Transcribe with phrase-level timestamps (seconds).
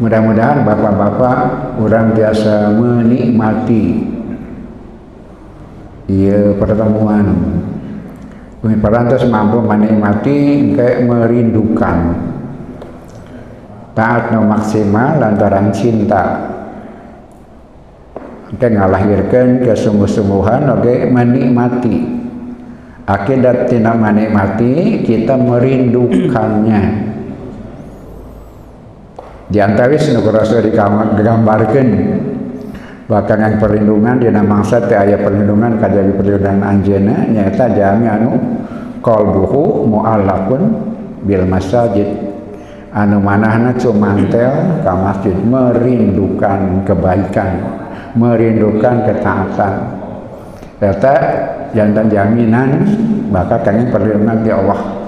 [0.00, 1.38] mudah-mudahan bapak-bapak
[1.76, 4.00] orang biasa menikmati.
[6.08, 7.26] Ia pertemuan.
[8.60, 12.16] Bumi Perantas mampu menikmati kayak merindukan.
[13.94, 16.48] Taat no maksimal lantaran cinta.
[18.50, 22.18] Kita ngalahirkan kesungguh-sungguhan oke menikmati.
[23.04, 27.09] Akibat tidak menikmati kita merindukannya
[29.50, 31.88] di antara sinu rasul digambarkan.
[33.10, 38.38] Bahkan yang perlindungan di nama mangsa teh aya perlindungan kajadi perlindungan anjeuna nyata jami anu
[39.02, 40.62] qalbuhu muallakun
[41.26, 42.06] bil masajid.
[42.94, 47.50] Anu manahna cumantel ka masjid merindukan kebaikan
[48.14, 49.74] merindukan ketaatan.
[50.78, 51.14] Kata
[51.74, 52.70] jantan jaminan
[53.30, 54.99] maka kami perlindungan di Allah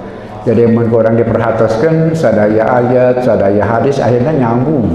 [0.42, 4.90] jadi mun kurang diperhatikan sadaya ayat sadaya hadis akhirnya nyambung.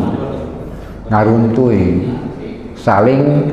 [1.08, 2.04] Ngaruntui.
[2.76, 3.48] Saling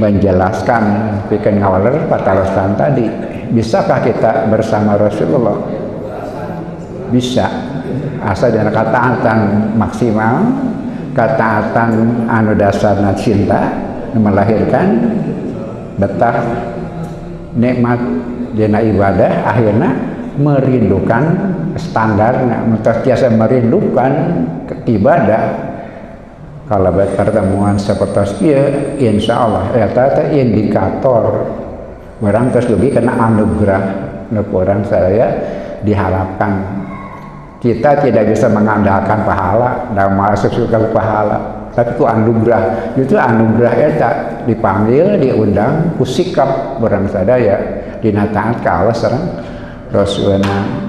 [0.00, 0.84] menjelaskan.
[1.28, 3.04] Bikin ngawaler patarosan tadi.
[3.52, 5.60] Bisakah kita bersama Rasulullah?
[7.12, 7.44] Bisa.
[8.24, 9.38] Asal dengan ketaatan
[9.76, 10.48] maksimal
[11.14, 13.70] ketaatan anu dasarna cinta
[14.16, 15.14] melahirkan
[16.00, 16.42] betah
[17.54, 18.00] nikmat
[18.56, 21.24] dina ibadah akhirnya merindukan
[21.78, 22.42] standar
[23.02, 24.12] biasa merindukan
[24.86, 25.42] ibadah
[26.64, 28.64] kalau pertemuan seperti itu
[29.04, 29.64] insya Allah.
[29.76, 29.86] Ya
[30.32, 31.44] indikator.
[32.24, 33.82] Orang terus lebih kena anugerah.
[34.32, 35.28] Orang saya
[35.84, 36.82] diharapkan.
[37.60, 41.38] Kita tidak bisa mengandalkan pahala dan masuk surga pahala.
[41.72, 42.62] Tapi itu anugerah.
[42.96, 44.10] Itu anugerah eta
[44.48, 47.56] dipanggil diundang kusikap orang sadaya
[48.04, 49.24] dinataat ke Allah serang
[49.94, 50.84] Rasulna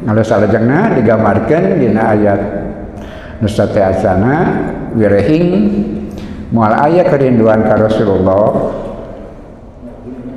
[0.00, 2.40] kalau salajengna digambarkan dina ayat
[3.44, 4.36] nusate asana
[4.96, 5.48] wirehing.
[6.50, 8.74] Mual ayat kerinduan ka Rasulullah.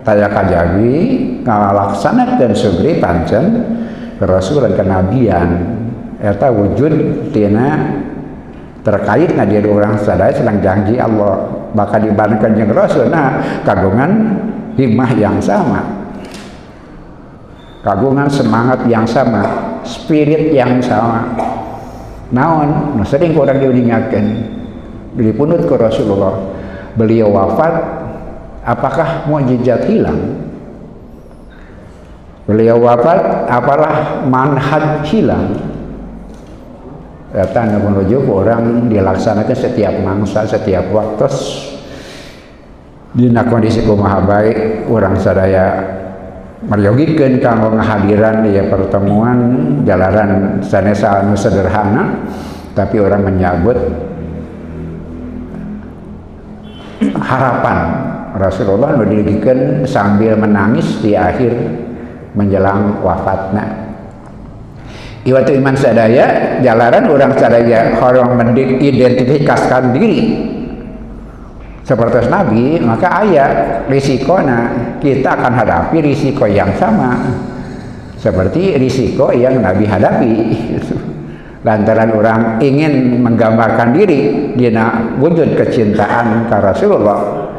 [0.04, 0.92] Taya kajawi
[1.48, 3.46] ngalaksana dan sugri pancen
[4.20, 5.50] ke Rasul dan kenabian.
[6.20, 6.94] Eta wujud
[7.32, 7.98] tina
[8.84, 11.50] terkait na diri orang sadaya sedang janji Allah.
[11.72, 14.12] Bakal dibandingkan jeung Rasul nah kagungan
[14.76, 15.82] hikmah yang sama
[17.84, 21.36] kagungan semangat yang sama spirit yang sama.
[22.34, 22.98] Naon?
[22.98, 24.26] Nah sering orang diingatkan
[25.14, 26.34] dipunut ke Rasulullah.
[26.98, 27.74] Beliau wafat
[28.66, 30.42] apakah mujizat hilang?
[32.50, 35.54] Beliau wafat apalah manhaj hilang?
[37.34, 41.28] Datang menuju orang dilaksanakan setiap mangsa setiap waktu.
[43.14, 46.02] Di kondisi kumaha baik orang sadaya
[46.68, 49.40] meryogikan kanggo ngahadiran ya pertemuan
[49.84, 52.24] jalanan sanesa anu sederhana
[52.74, 53.78] tapi orang menyambut
[57.20, 57.78] harapan.
[58.34, 61.54] Rasulullah mendirikan sambil menangis di akhir
[62.34, 63.94] menjelang wafatnya.
[65.24, 70.50] Iwatu iman sadaya jalanan orang sadaya orang mendidentifikasikan diri
[71.84, 73.52] seperti Nabi maka ayat
[73.92, 74.72] risikona
[75.04, 77.20] kita akan hadapi risiko yang sama.
[78.16, 80.34] Seperti risiko yang Nabi hadapi.
[81.68, 87.52] Lantaran orang ingin menggambarkan diri dina wujud kecintaan ke Rasulullah.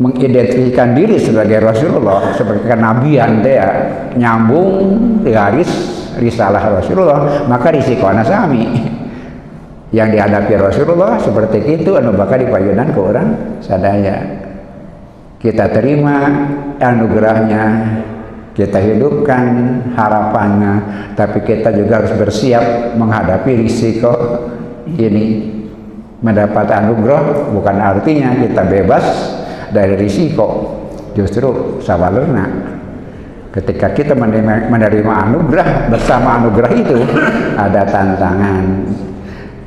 [0.00, 3.68] Mengidentifikasikan diri sebagai Rasulullah sebagai kenabian dia
[4.16, 4.88] nyambung
[5.20, 5.68] garis
[6.16, 8.64] risalah Rasulullah maka risikonya sami
[9.90, 13.28] yang dihadapi Rasulullah seperti itu anu bakal dipayunan ke orang
[13.58, 14.18] sadaya.
[15.40, 16.30] Kita terima
[16.78, 17.64] anugerahnya
[18.54, 19.42] kita hidupkan
[19.94, 20.74] harapannya
[21.18, 24.12] tapi kita juga harus bersiap menghadapi risiko
[24.86, 25.58] ini.
[26.20, 29.04] Mendapat anugerah bukan artinya kita bebas
[29.72, 30.76] dari risiko
[31.16, 32.76] justru sawalerna
[33.50, 34.12] ketika kita
[34.68, 36.98] menerima anugerah bersama anugerah itu
[37.56, 38.64] ada tantangan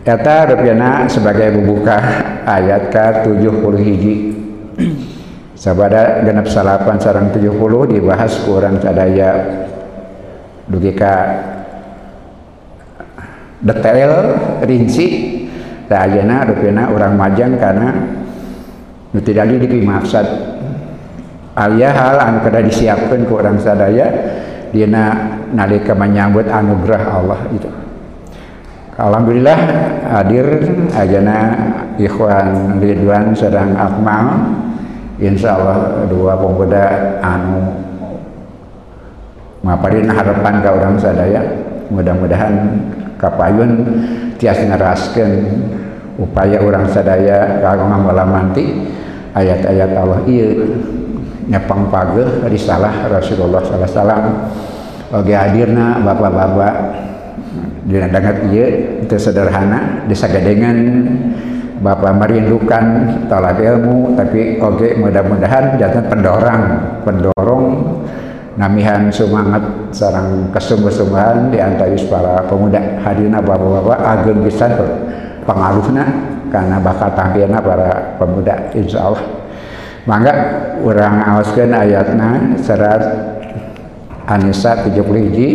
[0.03, 1.95] Eta rupiana sebagai membuka
[2.43, 4.15] ayat ke 70 hiji.
[5.55, 7.55] Sabada genap salapan sarang 70
[7.87, 9.63] dibahas kurang sadaya
[10.67, 11.15] dugi ka
[13.63, 14.11] detail
[14.67, 15.07] rinci.
[15.87, 17.91] Da ayeuna rupiana orang majang karena
[19.13, 20.25] nu tidak di maksud
[21.53, 24.09] alia hal anu kada disiapkan ku orang sadaya
[24.73, 27.82] dina nalika menyambut anugerah Allah itu
[28.93, 29.57] Alhamdulillah
[30.05, 30.45] hadir
[30.93, 31.37] ajana
[31.97, 34.53] ikhwan Ridwan sedang akmal.
[35.17, 37.73] Insya Allah dua pemuda anu
[39.65, 41.41] maparin harapan ke orang sadaya.
[41.89, 42.53] Mudah-mudahan
[43.17, 43.71] kapayun
[44.37, 45.41] tias ngeraskan
[46.21, 48.93] upaya orang sadaya kagungan manti.
[49.33, 50.53] Ayat-ayat Allah iya
[51.49, 54.53] nyepang pageh risalah Rasulullah wasallam.
[55.09, 56.73] Oge hadirna bapak-bapak
[57.87, 58.67] dangat iya
[59.03, 60.77] itu sederhana disagadengan
[61.83, 66.63] Bapak merindukan tolak ilmu tapi oke mudah-mudahan jangan pendorong
[67.03, 67.65] pendorong
[68.55, 72.79] namihan semangat sarang kesungguh-sungguhan di antara para pemuda.
[73.03, 74.71] Hadirna bapak-bapak ageng bisa
[75.43, 76.07] pengaruhnya
[76.47, 79.23] karena bakal tampilna para pemuda insya Allah
[80.07, 80.33] mangga
[80.79, 83.03] orang awaskan ayatnya serat
[84.23, 85.47] Anisa 70 hiji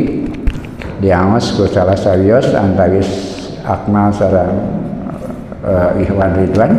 [1.02, 3.10] diawas ku salah sarios antawis
[3.64, 4.56] akmal sarang
[5.64, 6.72] uh, Ikhwan Ridwan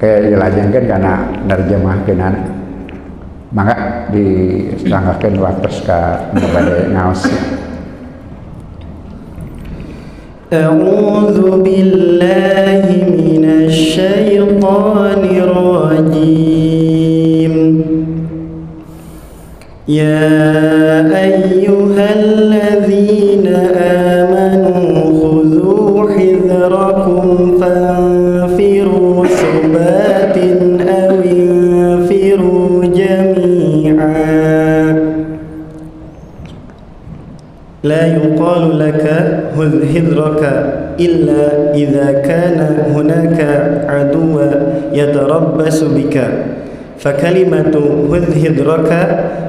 [0.00, 1.14] kayak dilajengkan karena
[1.48, 2.22] nerjemahkeun
[3.54, 7.22] maka disetanggakeun waktu ka ngebade ngaos
[10.54, 16.34] أعوذ بالله من الشيطان الرجيم
[19.88, 20.30] يا
[21.10, 23.17] أيها الذين
[26.69, 30.37] حذركم فانفروا ثبات
[30.87, 34.19] أو انفروا جميعا.
[37.83, 39.03] لا يقال لك
[39.57, 40.43] خذ حذرك
[40.99, 43.39] إلا إذا كان هناك
[43.87, 44.39] عدو
[44.93, 46.27] يتربص بك.
[46.99, 47.75] فكلمة
[48.11, 48.91] خذ حذرك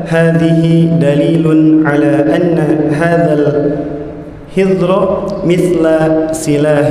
[0.07, 1.47] هذه دليل
[1.87, 2.59] على أن
[2.93, 3.33] هذا
[4.59, 5.85] الحذر مثل
[6.33, 6.91] سلاح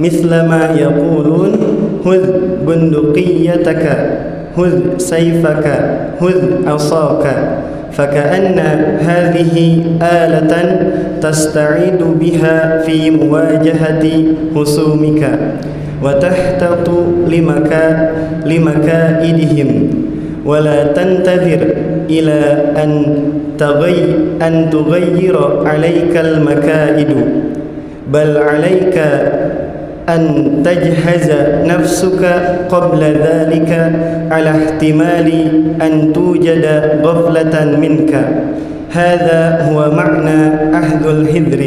[0.00, 1.52] مثل ما يقولون
[2.04, 2.24] خذ
[2.66, 3.84] بندقيتك
[4.56, 5.66] خذ سيفك
[6.20, 7.24] خذ عصاك.
[7.92, 8.58] فكأن
[9.06, 10.54] هذه آلة
[11.22, 14.04] تستعيد بها في مواجهة
[14.54, 15.22] خصومك
[16.02, 16.88] وتحتط
[17.28, 18.10] لمكا
[18.46, 19.70] لمكائدهم.
[20.46, 21.62] ولا تنتظر
[22.10, 22.40] إلى
[22.76, 23.16] أن
[23.58, 25.36] تغي أن تغير
[25.66, 27.12] عليك المكائد
[28.12, 28.96] بل عليك
[30.08, 30.22] أن
[30.64, 31.28] تجهز
[31.64, 32.24] نفسك
[32.68, 33.92] قبل ذلك
[34.30, 35.28] على احتمال
[35.82, 36.64] أن توجد
[37.04, 38.12] غفلة منك.
[38.92, 40.40] هذا هو معنى
[40.76, 41.62] أهد الحذر.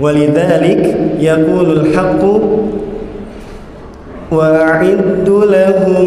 [0.00, 2.22] ولذلك يقول الحق
[4.30, 6.06] وأعدوا لهم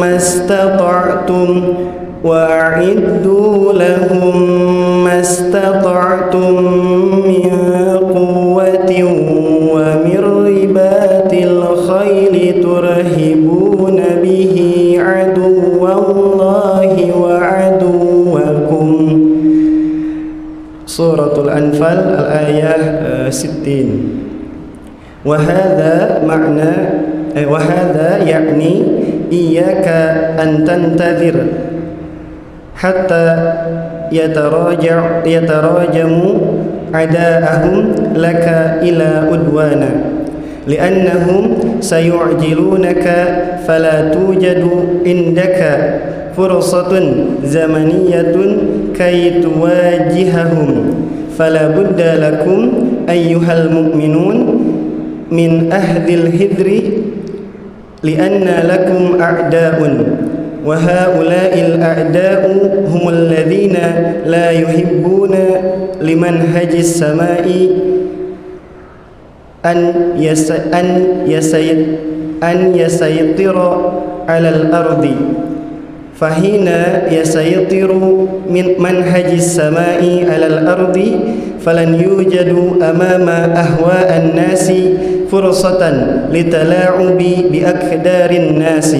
[0.00, 1.62] ما استطعتم
[2.24, 4.36] وأعدوا لهم
[5.04, 6.52] ما استطعتم
[7.28, 7.50] من
[8.16, 8.90] قوة
[9.74, 14.54] ومن رباط الخيل ترهبون به
[14.98, 18.88] عدو الله وعدوكم.
[20.86, 22.74] سورة الأنفال الآية
[23.30, 24.08] 60
[25.24, 26.72] وهذا معنى
[27.50, 28.82] وهذا يعني
[29.32, 29.88] إياك
[30.42, 31.36] أن تنتظر.
[32.84, 33.24] hatta
[34.12, 36.36] yataraja yatarajamu
[36.92, 39.90] adaahum laka ila udwana.
[40.68, 43.16] Liannahum sayu'jilunaka
[43.64, 45.72] fala tujadu indaka
[46.36, 48.50] fursatun zamaniyatun
[48.92, 50.70] kay tuwajihahum.
[51.32, 52.60] Fala budda lakum
[53.08, 54.38] ayyuhal mu'minun
[55.32, 57.00] min ahdil hidri
[58.04, 60.13] lianna lakum a'daun.
[60.64, 62.42] وهؤلاء الأعداء
[62.88, 63.76] هم الذين
[64.26, 65.34] لا يحبون
[66.00, 67.68] لمنهج السماء
[69.64, 71.76] أن يس أن يسيط
[72.42, 73.56] أن يسيطر
[74.28, 75.06] على الأرض.
[76.20, 76.68] فحين
[77.10, 77.90] يسيطر
[78.50, 80.96] من منهج السماء على الأرض
[81.60, 82.50] فلن يوجد
[82.82, 84.72] أمام أهواء الناس
[85.32, 85.82] فرصة
[86.32, 87.18] لتلاعب
[87.52, 88.96] بأكدار الناس.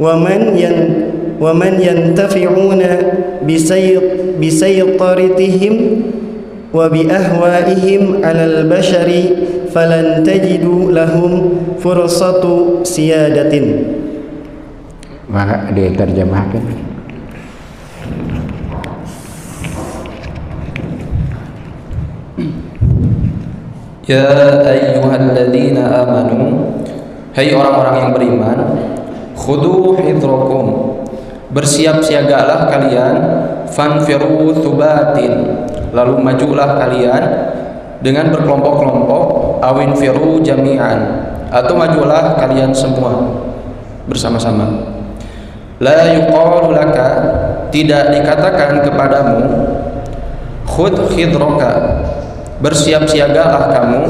[0.00, 0.76] ومن ين
[1.40, 2.82] ومن ينتفعون
[3.48, 4.02] بسيط
[4.42, 5.74] بسيطرتهم
[6.74, 9.08] وبأهوائهم على البشر
[9.74, 11.32] فلن تجدوا لهم
[11.80, 12.44] فرصة
[12.82, 13.54] سيادة
[15.32, 16.60] maka diterjemahkan
[24.04, 24.28] Ya
[24.60, 26.68] ayyuhalladzina amanu
[27.32, 28.58] Hai orang-orang yang beriman
[29.37, 30.97] Khudu hidrakum.
[31.53, 33.15] Bersiap-siagalah kalian.
[33.69, 35.63] Fanfiru thubatin.
[35.93, 37.23] Lalu majulah kalian
[38.01, 39.23] Dengan berkelompok-kelompok.
[39.61, 41.29] Awin firu jami'an.
[41.53, 43.13] Atau majulah kalian semua
[44.09, 44.97] Bersama-sama.
[45.79, 47.09] La yuqalu laka
[47.69, 49.39] Tidak dikatakan kepadamu
[50.67, 52.03] Khud khidroka
[52.61, 54.01] bersiap-siagalah kamu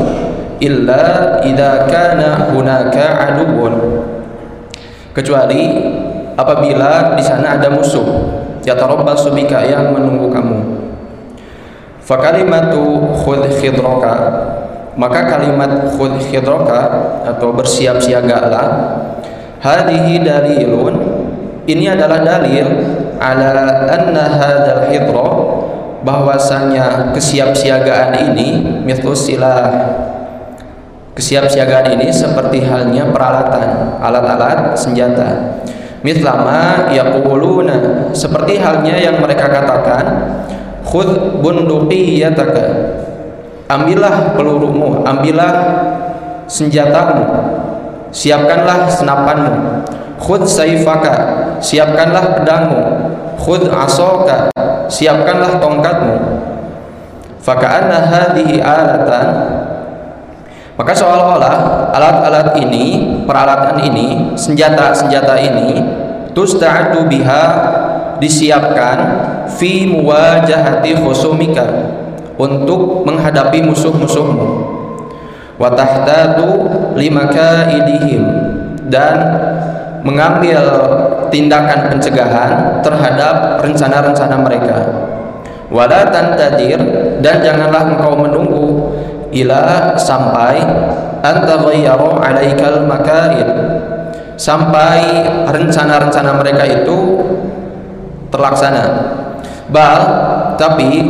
[0.63, 3.96] illa idza kana hunaka aduwwun
[5.17, 5.81] kecuali
[6.37, 8.05] apabila di sana ada musuh.
[8.67, 10.59] Yatarabbasu bika yang menunggu kamu.
[12.03, 14.15] Fa kalimatu khudh khidraka
[14.97, 16.89] maka kalimat khudh khidraka
[17.23, 18.97] atau bersiap siagalah
[19.61, 20.95] hadhihi dalilun
[21.69, 22.65] ini adalah dalil
[23.21, 25.29] ala anna hadzal hidra
[26.01, 29.69] bahwasanya kesiapsiagaan ini mithlu silah
[31.17, 35.57] kesiapsiagaan ini seperti halnya peralatan alat-alat senjata.
[36.05, 40.05] Mitlama yaquluna seperti halnya yang mereka katakan
[40.85, 42.65] khudh bunduqiyataka
[43.65, 45.53] ambillah pelurumu ambillah
[46.45, 47.25] senjatamu
[48.13, 49.83] siapkanlah senapanmu.
[50.17, 51.13] Khudh saifaka
[51.61, 52.81] siapkanlah pedangmu.
[53.37, 54.49] Khudh asaka
[54.89, 56.15] siapkanlah tongkatmu.
[57.41, 59.27] Faka'anna hadhihi alatan
[60.77, 65.81] maka seolah-olah alat-alat ini, peralatan ini, senjata-senjata ini
[66.37, 67.43] tusta'adu biha
[68.21, 68.97] disiapkan
[69.57, 71.65] fi muwajahati khusumika
[72.37, 74.77] untuk menghadapi musuh-musuhmu.
[75.57, 78.23] Wa tahtadu idihim
[78.85, 79.17] dan
[80.05, 80.61] mengambil
[81.33, 84.77] tindakan pencegahan terhadap rencana-rencana mereka.
[85.67, 86.79] Wala tantadir
[87.19, 88.46] dan janganlah engkau menunggu
[89.33, 90.63] ila sampai
[91.23, 93.47] antaghayyara alaikal makaid
[94.37, 96.97] sampai rencana-rencana mereka itu
[98.29, 98.83] terlaksana.
[99.67, 100.01] Bal
[100.55, 101.03] tapi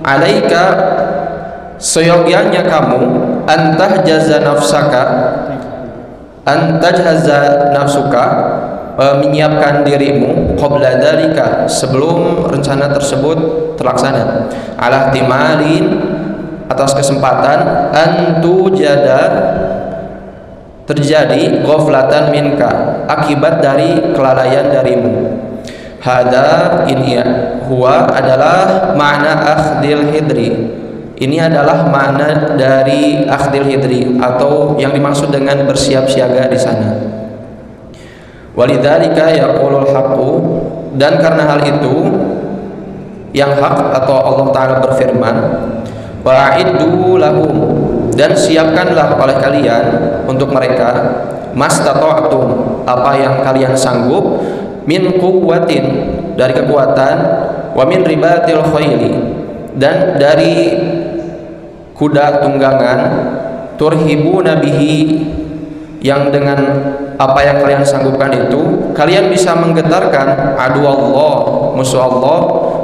[0.00, 0.64] alaika
[1.76, 3.00] seyogyanya kamu
[3.44, 5.04] antah jaza nafsaka
[6.48, 8.24] antah jaza nafsuka
[8.96, 13.38] e, menyiapkan dirimu qabla dalika sebelum rencana tersebut
[13.76, 14.48] terlaksana.
[14.80, 16.16] Ala timalin
[16.70, 19.22] atas kesempatan antu jada
[20.86, 25.14] terjadi ghaflatan minka akibat dari kelalaian darimu.
[26.00, 27.26] Hada ini ya
[27.68, 30.50] huwa adalah makna akhdil hidri.
[31.20, 36.96] Ini adalah makna dari akhdil hidri atau yang dimaksud dengan bersiap siaga di sana.
[38.56, 40.30] Walidzalika yaqulul haqqu
[40.96, 42.08] dan karena hal itu
[43.30, 45.36] yang hak atau Allah taala berfirman
[46.22, 47.54] wa'iddu lahum.
[48.14, 49.84] Dan siapkanlah oleh kalian
[50.28, 50.92] untuk mereka
[51.54, 52.46] mastata'tum
[52.84, 54.42] apa yang kalian sanggup
[54.86, 55.84] min quwwatin
[56.38, 57.16] dari kekuatan
[57.74, 59.14] wa min ribatil khaili
[59.78, 60.76] dan dari
[61.94, 63.00] kuda tunggangan
[63.76, 65.26] turhibu nabihi
[66.00, 66.58] yang dengan
[67.20, 71.34] apa yang kalian sanggupkan itu kalian bisa menggetarkan adu Allah
[71.76, 72.38] musuh Allah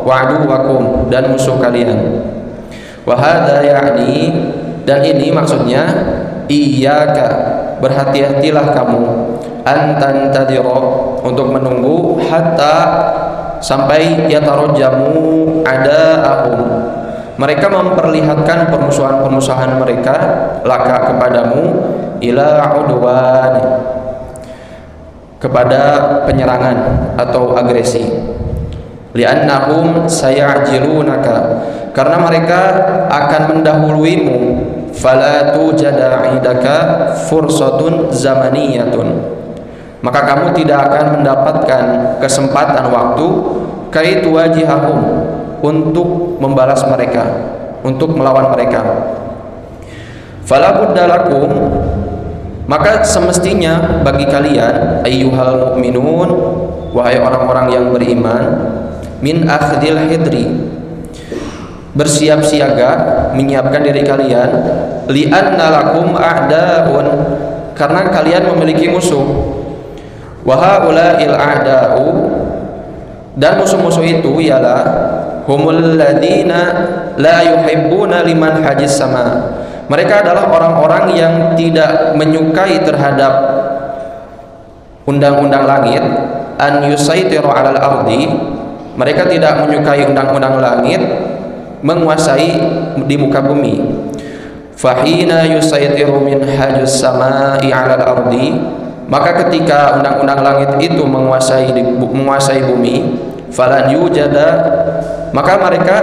[0.04, 1.96] wa aduwakum dan musuh kalian
[3.06, 4.34] Wahada yakni
[4.82, 5.86] dan ini maksudnya
[6.50, 7.28] iyyaka
[7.78, 9.02] berhati-hatilah kamu
[9.62, 12.76] antan tadiro untuk menunggu hatta
[13.62, 16.60] sampai yatarujjamu ada ahum
[17.36, 20.16] mereka memperlihatkan permusuhan-permusuhan mereka
[20.64, 21.62] laka kepadamu
[22.24, 23.54] ila udwan
[25.36, 25.82] kepada
[26.24, 26.76] penyerangan
[27.20, 28.08] atau agresi.
[29.12, 31.36] Li'annahum sayajilunaka
[31.96, 32.60] karena mereka
[33.08, 34.38] akan mendahuluimu
[34.92, 39.32] fala tujada indaka fursatun zamaniyatun.
[40.04, 41.84] Maka kamu tidak akan mendapatkan
[42.20, 43.26] kesempatan waktu
[43.88, 45.24] kaitu wajihahum
[45.64, 47.24] untuk membalas mereka
[47.80, 48.84] untuk melawan mereka.
[50.44, 51.48] Fala buddalakum
[52.68, 56.28] maka semestinya bagi kalian ayyuhal mu'minun
[56.92, 58.44] wahai orang-orang yang beriman
[59.24, 60.65] min akhdil hidri
[61.96, 64.50] bersiap siaga menyiapkan diri kalian.
[65.08, 67.08] Li'anna lakum a'daun.
[67.72, 69.24] Karena kalian memiliki musuh.
[70.44, 72.06] Wa haula'il a'da'u.
[73.36, 74.80] Dan musuh-musuh itu ialah
[75.48, 76.60] humul ladina
[77.16, 79.56] la yuhibbuna liman hajis sama.
[79.86, 83.32] Mereka adalah orang-orang yang tidak menyukai terhadap
[85.06, 86.02] undang-undang langit
[86.58, 88.26] an yusaitiru alal ardi.
[88.96, 91.04] Mereka tidak menyukai undang-undang langit
[91.86, 92.50] menguasai
[93.06, 93.78] di muka bumi.
[94.74, 98.58] Fahina yusaitiru min hajus samai 'alal ardi
[99.06, 103.16] maka ketika undang-undang langit itu menguasai menguasai bumi
[103.54, 104.48] falan yujada
[105.30, 105.96] maka mereka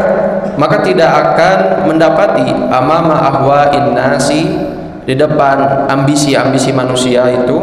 [0.55, 1.57] maka tidak akan
[1.91, 4.47] mendapati amama ahwa innasi
[5.03, 7.59] di depan ambisi-ambisi manusia itu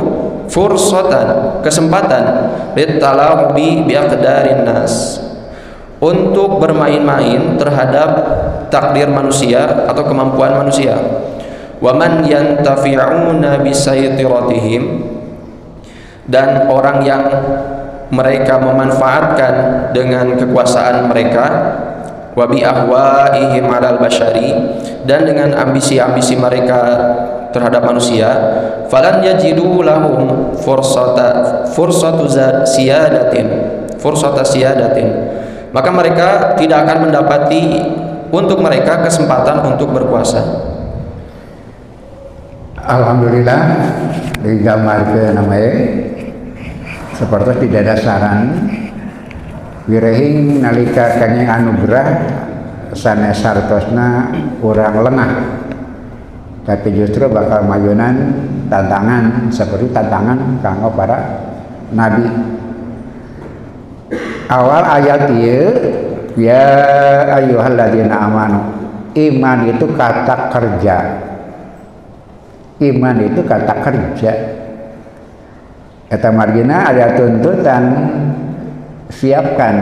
[0.52, 5.24] fursatan kesempatan litalabi biaqdarin nas
[6.00, 8.10] untuk bermain-main terhadap
[8.72, 10.96] takdir manusia atau kemampuan manusia.
[11.80, 14.82] Wa man yantafi'una bisaytiratihim
[16.28, 17.24] dan orang yang
[18.10, 19.54] mereka memanfaatkan
[19.94, 21.46] dengan kekuasaan mereka
[22.34, 24.54] wa bi ahwaihim 'alal bashari
[25.06, 26.80] dan dengan ambisi-ambisi mereka
[27.50, 28.30] terhadap manusia
[28.86, 32.26] falan yajidu lahum fursata fursatu
[32.66, 33.46] siyadatin
[33.98, 35.08] fursata siyadatin
[35.70, 37.62] maka mereka tidak akan mendapati
[38.30, 40.70] untuk mereka kesempatan untuk berkuasa
[42.80, 43.60] Alhamdulillah
[44.42, 45.74] digambarkan namanya
[47.14, 48.40] seperti tidak ada saran.
[49.84, 52.08] Wirehing nalika kanyang anugerah
[52.96, 55.30] sanes hartosna kurang lengah.
[56.64, 61.46] Tapi justru bakal mayunan tantangan seperti tantangan kanggo para
[61.92, 62.26] nabi
[64.50, 65.70] awal ayat ieu
[66.34, 66.66] ya
[67.38, 68.60] ayyuhalladzina amanu.
[69.14, 70.96] Iman itu kata kerja.
[72.78, 74.32] Iman itu kata kerja.
[76.10, 77.84] Kata margina ada tuntutan.
[79.10, 79.74] Siapkan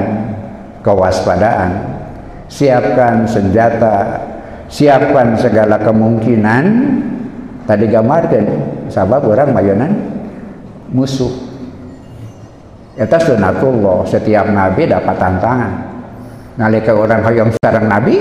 [0.80, 2.00] kewaspadaan,
[2.48, 4.24] siapkan senjata,
[4.72, 6.64] siapkan segala kemungkinan.
[7.68, 8.44] Tadi gambarkan
[8.88, 9.92] sabab orang mayonan
[10.88, 11.47] musuh.
[12.98, 14.02] Eta sunatullah.
[14.02, 15.72] Setiap nabi dapat tantangan.
[16.58, 18.18] Nalika orang hoyong sarang nabi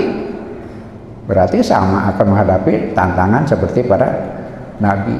[1.26, 4.06] berarti sama akan menghadapi tantangan seperti para
[4.78, 5.18] nabi.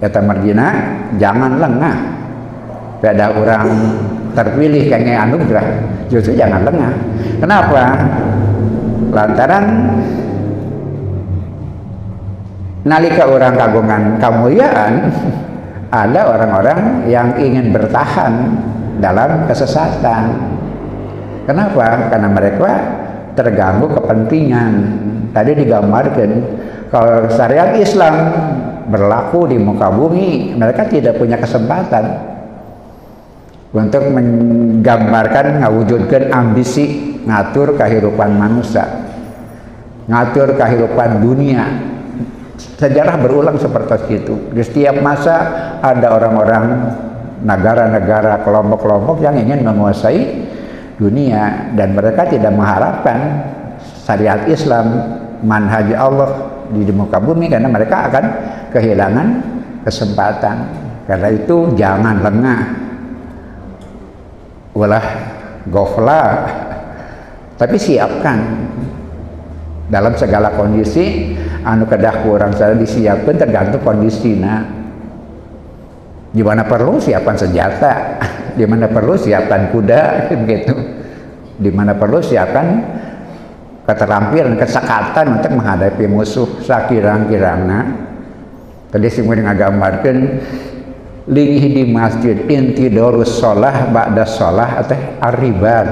[0.00, 0.68] Kata margina
[1.20, 1.96] jangan lengah.
[3.04, 3.68] Ada orang
[4.32, 5.66] terpilih kayak anugerah
[6.08, 6.92] justru jangan lengah.
[7.36, 7.82] Kenapa?
[9.12, 9.64] Lantaran
[12.88, 14.92] nalika orang kagungan kemuliaan
[15.94, 18.50] ada orang-orang yang ingin bertahan
[18.98, 20.34] dalam kesesatan.
[21.46, 22.10] Kenapa?
[22.10, 22.70] Karena mereka
[23.38, 24.72] terganggu kepentingan.
[25.30, 26.30] Tadi digambarkan
[26.90, 28.14] kalau syariat Islam
[28.90, 32.34] berlaku di muka bumi, mereka tidak punya kesempatan
[33.74, 38.86] untuk menggambarkan, mewujudkan ambisi ngatur kehidupan manusia,
[40.06, 41.93] ngatur kehidupan dunia.
[42.54, 44.34] Sejarah berulang seperti itu.
[44.54, 45.36] Di setiap masa
[45.82, 46.64] ada orang-orang
[47.42, 50.22] negara-negara, kelompok-kelompok yang ingin menguasai
[50.94, 53.42] dunia dan mereka tidak mengharapkan
[54.06, 54.86] syariat Islam,
[55.42, 56.30] manhaj Allah
[56.70, 58.24] di muka bumi karena mereka akan
[58.70, 59.26] kehilangan
[59.82, 60.56] kesempatan.
[61.04, 62.62] Karena itu jangan lengah.
[64.72, 65.06] Walah
[65.68, 66.22] gofla.
[67.54, 68.38] Tapi siapkan
[69.92, 71.33] dalam segala kondisi
[71.64, 74.62] anu kedah kurang saya disiapkan tergantung kondisi nah
[76.34, 77.92] di mana perlu siapkan senjata
[78.58, 80.02] di mana perlu siapkan kuda
[80.50, 80.74] gitu
[81.58, 82.66] di mana perlu siapkan
[83.88, 87.78] keterampilan kesakatan untuk menghadapi musuh sakirang-kirangna
[88.92, 90.18] tadi sing ngagambarkeun
[91.28, 95.86] lingih di masjid inti dorus sholah ba'da sholah atau arribar.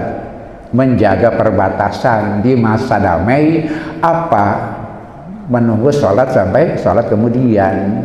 [0.72, 3.68] Menjaga perbatasan di masa damai
[4.00, 4.71] apa
[5.48, 8.04] menunggu sholat sampai sholat kemudian.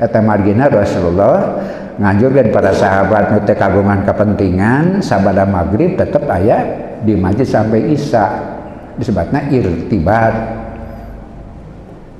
[0.00, 1.60] Eta margina Rasulullah
[2.00, 8.56] nganjurkan pada sahabat nute kagungan kepentingan sabada maghrib tetap ayat di masjid sampai isya.
[8.96, 10.32] Disebutnya irtibat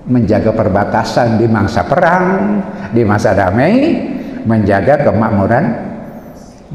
[0.09, 2.61] menjaga perbatasan di masa perang
[2.93, 3.75] di masa damai
[4.45, 5.65] menjaga kemakmuran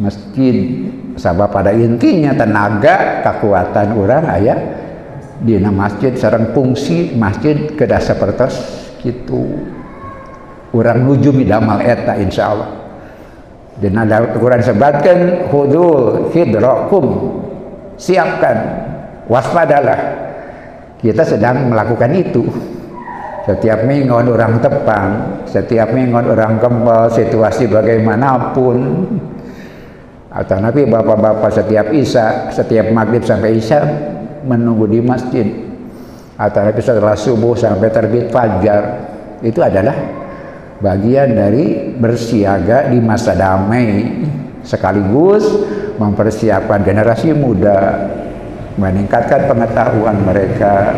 [0.01, 0.89] masjid.
[1.15, 4.59] Sabab pada intinya tenaga kekuatan orang ayah
[5.43, 8.47] di masjid serang fungsi masjid kedah seperti
[9.03, 9.41] itu
[10.75, 12.69] orang nuju midamal eta insya Allah.
[13.75, 17.05] Dan ada Quran sebatkan hudul hidrokum
[17.99, 18.87] siapkan.
[19.25, 20.23] Waspadalah.
[20.99, 22.43] Kita sedang melakukan itu.
[23.45, 25.09] Setiap minggu orang tepang
[25.45, 29.05] setiap minggu orang kembal situasi bagaimanapun.
[30.35, 33.79] Atau Nabi bapak-bapak setiap isya setiap maghrib sampai isya
[34.45, 35.47] menunggu di masjid.
[36.35, 39.07] Atau setelah subuh sampai terbit fajar
[39.39, 39.95] itu adalah
[40.83, 44.19] bagian dari bersiaga di masa damai
[44.59, 45.47] sekaligus
[45.95, 48.11] mempersiapkan generasi muda
[48.75, 50.91] meningkatkan pengetahuan mereka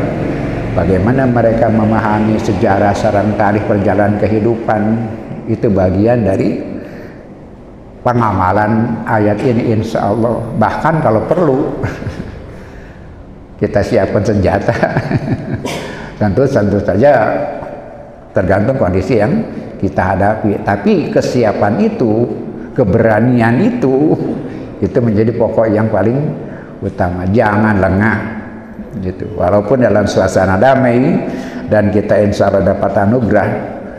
[0.73, 4.81] bagaimana mereka memahami sejarah sarang tarikh perjalanan kehidupan.
[5.47, 6.59] Itu bagian dari
[8.03, 10.43] pengamalan ayat ini insya Allah.
[10.59, 11.59] Bahkan kalau perlu
[13.57, 14.73] kita siapkan senjata.
[16.17, 17.29] Tentu tentu saja
[18.33, 19.37] tergantung kondisi yang
[19.77, 20.65] kita hadapi.
[20.65, 22.25] Tapi kesiapan itu
[22.73, 24.17] keberanian itu
[24.85, 26.17] itu menjadi pokok yang paling
[26.81, 27.21] utama.
[27.29, 28.17] Jangan lengah
[29.05, 29.29] gitu.
[29.37, 31.21] Walaupun dalam suasana damai
[31.69, 33.49] dan kita insya Allah dapat anugerah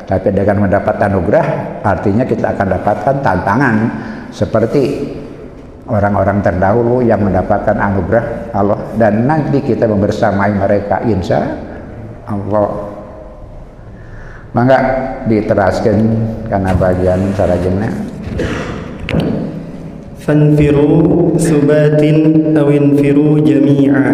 [0.09, 1.47] tapi dengan mendapat anugerah
[1.85, 3.77] artinya kita akan dapatkan tantangan
[4.33, 4.83] seperti
[5.88, 11.44] orang-orang terdahulu yang mendapatkan anugerah Allah dan nanti kita membersamai mereka insya
[12.24, 12.94] Allah
[14.54, 14.78] maka
[15.28, 15.98] diteraskan
[16.48, 17.90] karena bagian sarajana
[20.24, 22.04] فانفروا ثبات
[22.56, 24.10] أو انفروا جميعا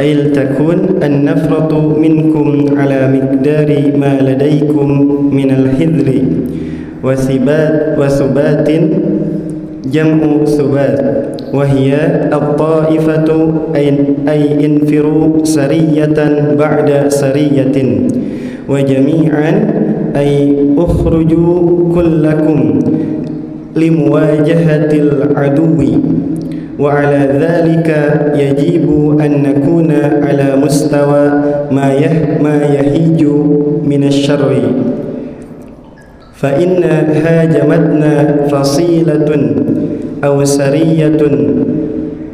[0.00, 4.88] أي لتكن النفرة منكم على مقدار ما لديكم
[5.32, 6.08] من الحذر
[7.04, 8.68] وثبات وثبات
[9.92, 11.00] جمع ثبات
[11.54, 11.94] وهي
[12.32, 13.94] الطائفة أي,
[14.28, 16.18] أي انفروا سرية
[16.58, 18.06] بعد سرية
[18.68, 19.52] وجميعا
[20.16, 22.78] أي اخرجوا كلكم
[23.76, 25.84] لمواجهة العدو
[26.78, 27.88] وعلى ذلك
[28.34, 29.92] يجب أن نكون
[30.22, 31.24] على مستوى
[31.70, 31.92] ما
[32.42, 33.24] ما يهيج
[33.84, 34.52] من الشر
[36.34, 36.82] فإن
[37.24, 39.54] هاجمتنا فصيلة
[40.23, 41.17] أو سرية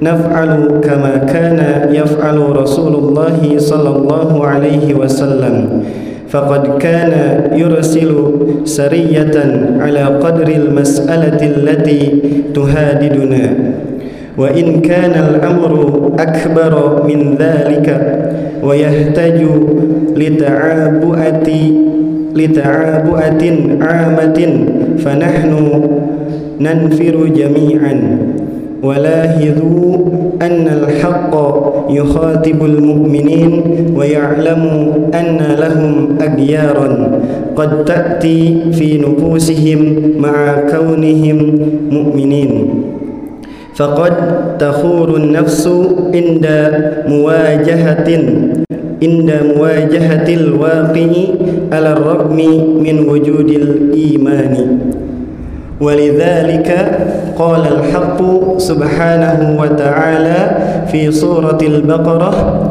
[0.01, 0.51] نفعل
[0.83, 1.59] كما كان
[1.93, 5.83] يفعل رسول الله صلى الله عليه وسلم.
[6.29, 7.13] فقد كان
[7.55, 8.11] يرسل
[8.63, 9.35] سرية
[9.79, 12.01] على قدر المسألة التي
[12.55, 13.45] تهاددنا.
[14.37, 15.71] وإن كان الأمر
[16.19, 17.87] أكبر من ذلك
[18.63, 19.39] ويحتاج
[20.15, 21.49] لتعابؤة
[22.35, 23.43] لتعابؤة
[23.81, 24.39] عامة
[24.97, 25.51] فنحن
[26.59, 28.17] ننفر جميعا.
[28.83, 29.97] ولاحظوا
[30.41, 31.33] أن الحق
[31.89, 33.53] يخاطب المؤمنين
[33.97, 34.63] ويعلم
[35.13, 37.19] أن لهم أديارا
[37.55, 39.79] قد تأتي في نفوسهم
[40.19, 40.35] مع
[40.71, 41.39] كونهم
[41.91, 42.51] مؤمنين.
[43.75, 44.13] فقد
[44.57, 45.67] تخور النفس
[46.13, 46.45] عند
[47.07, 48.09] مواجهة
[49.03, 51.11] عند مواجهة الواقع
[51.71, 52.37] على الرغم
[52.83, 54.53] من وجود الإيمان.
[55.81, 56.99] ولذلك
[57.39, 58.19] قال الحق
[58.57, 60.57] سبحانه وتعالى
[60.91, 62.61] في سورة البقرة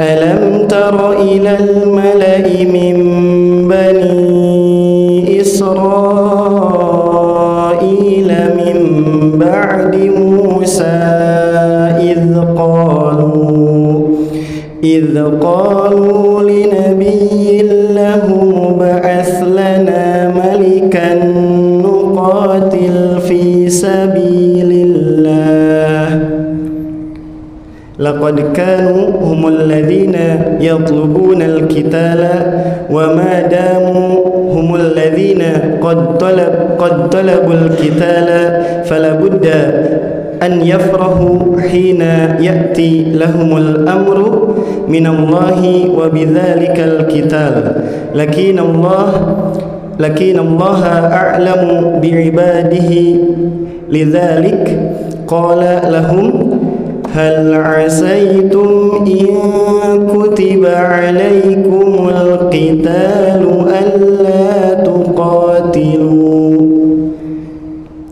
[0.00, 2.96] ألم تر إلى الملأ من
[3.68, 7.00] بني إسرائيل
[8.56, 8.78] من
[9.38, 10.84] بعد موسى
[12.00, 14.08] إذ قالوا
[14.84, 16.39] إذ قالوا
[28.00, 30.16] لقد كانوا هم الذين
[30.60, 32.28] يطلبون القتال
[32.90, 35.42] وما داموا هم الذين
[35.82, 38.28] قد طلب قد طلبوا القتال
[38.84, 39.46] فلا بد
[40.42, 42.00] أن يفرحوا حين
[42.40, 44.48] يأتي لهم الأمر
[44.88, 47.72] من الله وبذلك القتال.
[48.14, 49.12] لكن الله
[50.00, 52.92] لكن الله أعلم بعباده
[53.90, 54.80] لذلك
[55.26, 56.29] قال لهم
[57.14, 59.26] هل عسيتم إن
[60.06, 63.42] كتب عليكم القتال
[63.84, 66.60] ألا تقاتلوا؟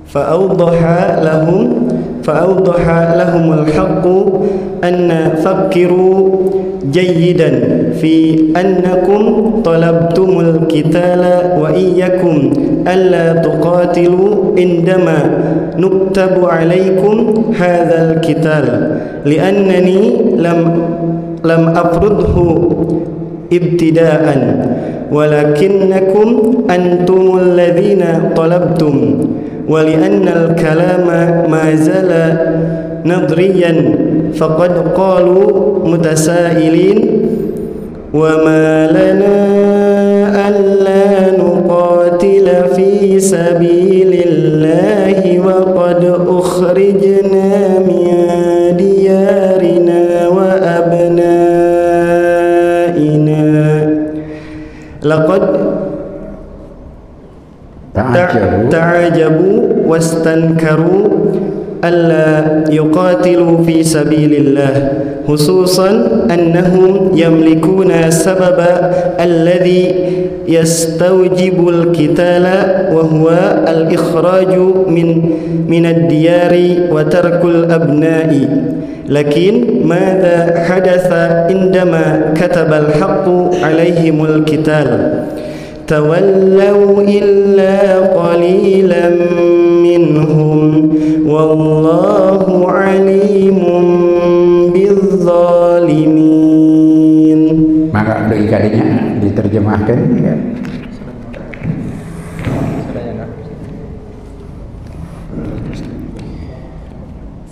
[0.06, 1.88] فأوضح لهم
[2.22, 4.06] فأوضح لهم الحق
[4.84, 6.30] أن فكروا
[6.92, 7.82] جيدا.
[8.01, 11.23] في أنكم طلبتم القتال
[11.61, 12.51] وإياكم
[12.87, 15.17] ألا تقاتلوا عندما
[15.77, 20.83] نكتب عليكم هذا القتال لأنني لم
[21.45, 22.59] لم أفرضه
[23.53, 24.25] ابتداء
[25.11, 28.03] ولكنكم أنتم الذين
[28.35, 29.15] طلبتم
[29.69, 31.07] ولأن الكلام
[31.51, 32.37] ما زال
[33.05, 33.95] نظريا
[34.33, 35.49] فقد قالوا
[35.87, 37.16] متسائلين
[38.14, 39.38] وما لنا
[40.48, 48.06] ألا نقاتل في سبيل الله وقد أخرجنا من
[48.76, 51.38] ديارنا وأبنائنا
[55.02, 55.42] لقد
[57.98, 58.70] Ta'ajabu.
[58.70, 59.58] تعجبوا
[59.90, 61.04] واستنكروا
[61.84, 64.92] ألا يقاتلوا في سبيل الله
[65.28, 65.90] خصوصا
[66.34, 68.58] أنهم يملكون السبب
[69.20, 69.94] الذي
[70.48, 72.46] يستوجب القتال
[72.94, 73.28] وهو
[73.68, 75.08] الإخراج من
[75.68, 76.54] من الديار
[76.92, 78.48] وترك الأبناء.
[79.08, 81.12] لكن ماذا حدث
[81.50, 83.26] عندما كتب الحق
[83.64, 84.88] عليهم القتال؟
[85.86, 89.10] تولوا إلا قليلا
[89.82, 90.90] منهم
[91.26, 93.58] والله عليم
[98.48, 100.34] adik-adiknya diterjemahkan ya.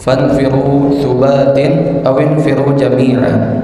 [0.01, 3.59] Fanfiru subatin awin firu Jamira,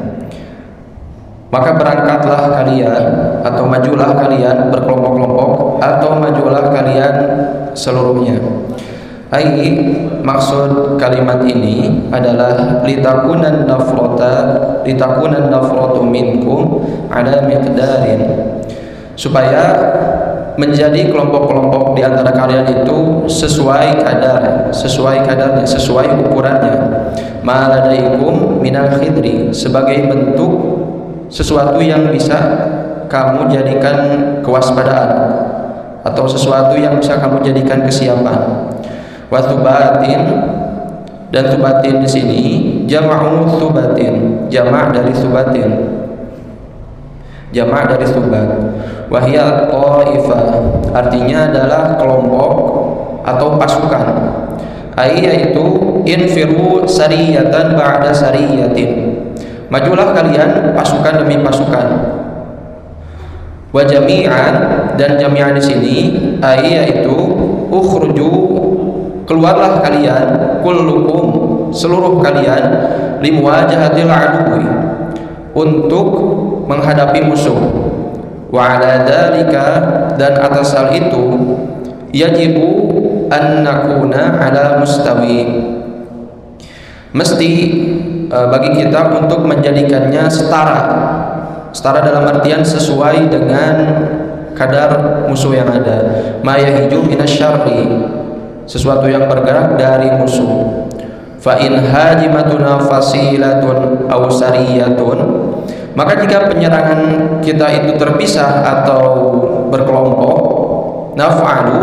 [1.52, 3.04] Maka berangkatlah kalian
[3.46, 7.14] atau majulah kalian berkelompok-kelompok atau majulah kalian
[7.76, 8.40] seluruhnya
[9.32, 9.80] ai
[10.20, 14.34] maksud kalimat ini adalah litakunan nafrata
[14.84, 18.52] litakunan nafratu minkum ada miqdarin
[19.16, 19.62] supaya
[20.60, 26.76] menjadi kelompok-kelompok di antara kalian itu sesuai kadar, sesuai kadarnya, sesuai ukurannya.
[27.40, 30.52] Ma'aladaikum minal khidri sebagai bentuk
[31.32, 32.36] sesuatu yang bisa
[33.08, 33.98] kamu jadikan
[34.44, 35.10] kewaspadaan
[36.04, 38.68] atau sesuatu yang bisa kamu jadikan kesiapan.
[39.32, 40.20] Watubatin
[41.32, 42.42] dan tubatin di sini
[42.84, 45.92] jama'u tubatin, jama' dari tubatin
[47.52, 48.48] jamak dari subat.
[49.12, 50.42] Wahya ta'ifah
[50.96, 52.52] artinya adalah kelompok
[53.28, 54.06] atau pasukan.
[54.96, 55.64] Ai yaitu
[56.08, 59.20] infiru sariyatan ba'da sariyatin.
[59.68, 61.86] Majulah kalian pasukan demi pasukan.
[63.72, 64.80] Wa jami'an.
[64.92, 65.96] Dan jami'an di sini
[66.44, 67.16] ai yaitu
[67.72, 68.41] ukhruju
[69.26, 71.26] keluarlah kalian kullukum
[71.72, 72.62] seluruh kalian
[73.22, 74.66] limuwajahatil aduwi
[75.52, 76.08] untuk
[76.66, 77.58] menghadapi musuh.
[78.52, 79.66] Wa ala dalika
[80.20, 81.56] dan atas hal itu
[82.12, 82.68] yajibu
[83.32, 85.72] an nakuna ala mustawi.
[87.12, 87.50] Mesti
[88.28, 90.80] e, bagi kita untuk menjadikannya setara.
[91.72, 93.74] Setara dalam artian sesuai dengan
[94.52, 95.96] kadar musuh yang ada.
[96.44, 97.88] Ma yahiju minasyarri
[98.66, 100.86] sesuatu yang bergerak dari musuh
[101.42, 105.18] fa in hajimatuna fasilatun aw sariyatun
[105.92, 107.00] maka jika penyerangan
[107.44, 109.02] kita itu terpisah atau
[109.68, 110.38] berkelompok,
[111.20, 111.80] naf'alu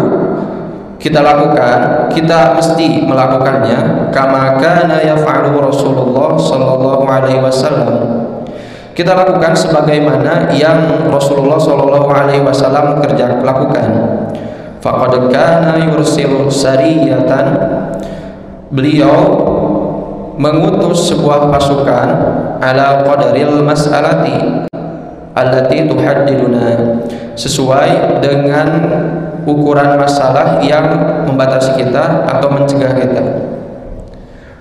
[0.98, 8.28] kita lakukan, kita mesti melakukannya kama kana yaf'alu Rasulullah sallallahu alaihi wasallam.
[8.98, 13.88] Kita lakukan sebagaimana yang Rasulullah sallallahu alaihi wasallam kerja lakukan.
[14.80, 17.48] Faqad kana yursilu sariyatan.
[18.72, 19.20] Beliau
[20.40, 22.08] mengutus sebuah pasukan
[22.64, 24.70] ala qadaril mas'alati
[25.36, 26.68] allati tuhaddiduna
[27.36, 28.68] sesuai dengan
[29.44, 30.86] ukuran masalah yang
[31.28, 33.24] membatasi kita atau mencegah kita.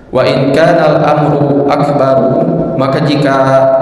[0.09, 2.31] Wa in kana al-amru akbaru
[2.75, 3.35] maka jika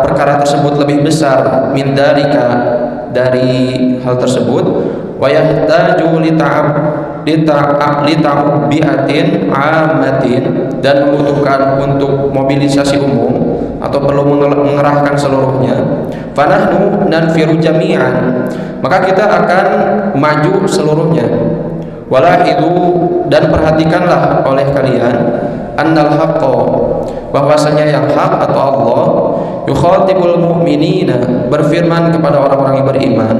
[0.06, 3.47] perkara tersebut lebih besar min dari
[4.04, 4.65] hal tersebut
[5.17, 10.43] wa yahtaju li ta'ab lita'ubbiatin amatin.
[10.77, 15.73] Dan membutuhkan untuk mobilisasi umum atau perlu mengerahkan seluruhnya.
[16.38, 18.45] Fanahnu dan firu jami'an.
[18.80, 19.65] Maka kita akan
[20.13, 21.25] maju seluruhnya.
[22.08, 22.71] Wala itu
[23.27, 25.17] dan perhatikanlah oleh kalian
[25.77, 26.58] annal haqqo
[27.36, 29.03] bahwasanya yang hak atau Allah
[29.67, 33.36] yukhatibul mu'minina berfirman kepada orang-orang yang beriman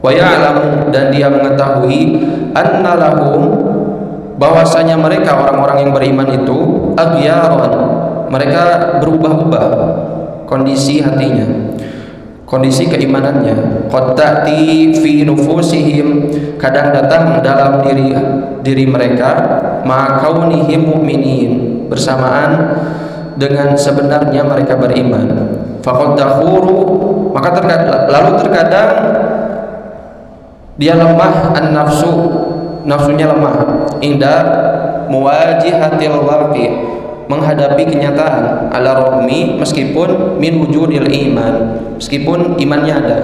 [0.00, 2.24] wa ya'lamu dan dia mengetahui
[2.56, 3.42] anna lahum
[4.40, 6.58] bahwasanya mereka orang-orang yang beriman itu
[6.96, 7.74] aghyaran
[8.32, 9.68] mereka berubah-ubah
[10.48, 11.70] kondisi hatinya
[12.50, 13.86] kondisi keimanannya.
[13.86, 16.26] Qad ta'ti fi nufusihim
[16.58, 18.10] kadang datang dalam diri
[18.66, 19.30] diri mereka
[19.86, 22.74] ma kaunihim mu'minin bersamaan
[23.38, 25.54] dengan sebenarnya mereka beriman.
[25.80, 26.18] Faqad
[27.30, 28.90] maka terkadang, lalu terkadang
[30.80, 32.08] dia lemah an nafsu
[32.88, 33.84] nafsunya lemah.
[34.00, 34.34] Inda
[35.12, 36.66] muwajihatil waqi
[37.28, 41.54] menghadapi kenyataan ala rohmi meskipun min wujudil iman.
[42.00, 43.18] Meskipun imannya ada.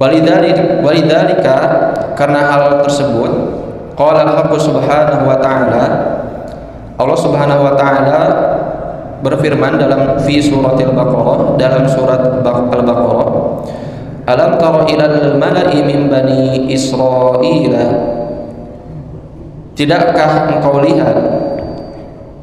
[0.00, 1.56] Walidhalika
[2.16, 3.32] karena hal tersebut
[3.92, 5.84] qala al subhanahu wa ta'ala.
[6.96, 8.20] Allah subhanahu wa ta'ala
[9.22, 13.30] berfirman dalam fi suratil baqarah dalam surat al-baqarah
[14.22, 17.74] Alam tara ilal mala'i min bani Israel
[19.72, 21.16] Tidakkah engkau lihat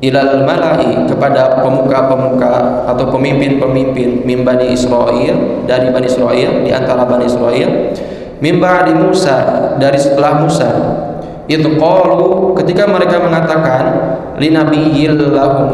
[0.03, 7.29] ilal mala'i kepada pemuka-pemuka atau pemimpin-pemimpin min bani Israel dari bani Israel di antara bani
[7.29, 7.95] Israel
[8.39, 9.37] min ba'di Musa
[9.77, 10.69] dari setelah Musa.
[11.45, 13.83] Itu qalu ketika mereka mengatakan
[14.41, 15.71] linabiyil lahum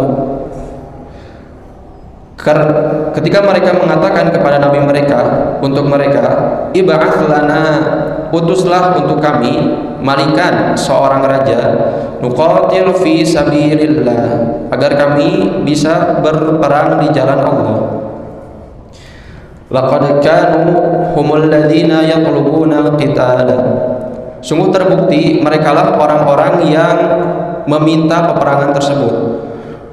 [3.15, 5.19] ketika mereka mengatakan kepada nabi mereka
[5.63, 6.23] untuk mereka
[6.75, 7.63] ib'ats lana
[8.35, 11.59] utuslah untuk kami malikan seorang raja
[12.19, 14.21] nuqatil fi sabilillah
[14.73, 17.77] agar kami bisa berperang di jalan Allah.
[19.65, 20.77] Laqad kanu
[21.17, 23.57] humul ladzina yatlubuna qitala.
[24.45, 26.97] Sungguh terbukti merekalah orang-orang yang
[27.65, 29.13] meminta peperangan tersebut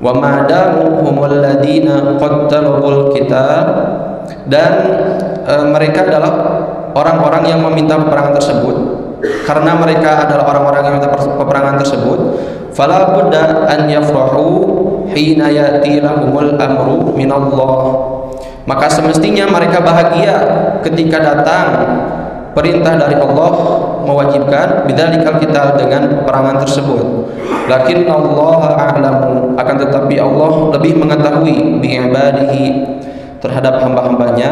[0.03, 3.67] wa madamu humul ladzina qattalul qital
[4.51, 4.73] dan
[5.47, 6.33] e, mereka adalah
[6.93, 8.77] orang-orang yang meminta peperangan tersebut.
[9.47, 12.19] Karena mereka adalah orang-orang yang meminta peperangan tersebut
[12.73, 17.77] fala budda an yafrahu hina yati lahumul amru minallah
[18.65, 20.37] maka semestinya mereka bahagia
[20.81, 21.69] ketika datang
[22.57, 23.53] perintah dari Allah
[24.05, 27.07] mewajibkan bidzalikal kita dengan peperangan tersebut.
[27.71, 32.65] Lakin Allah a'lamu akan tetapi Allah lebih mengetahui bi ibadihi
[33.43, 34.51] terhadap hamba-hambanya.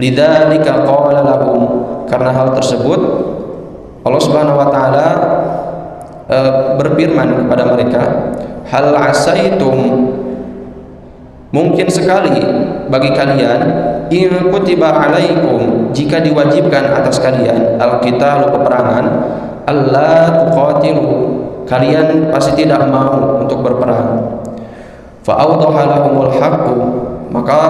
[0.00, 1.60] Lidzalika qala lahum
[2.10, 3.00] karena hal tersebut
[4.02, 5.08] Allah Subhanahu wa taala
[6.26, 6.38] e,
[6.80, 8.02] berfirman kepada mereka
[8.66, 10.10] hal asaitum?
[11.52, 12.40] Mungkin sekali
[12.88, 13.60] bagi kalian
[14.08, 19.04] in kutiba alaikum jika diwajibkan atas kalian alqitalu peperangan
[19.68, 21.06] Allah tuqatilu
[21.70, 24.42] kalian pasti tidak mau untuk berperang.
[25.22, 26.76] Fa lahumul haqqu
[27.30, 27.60] maka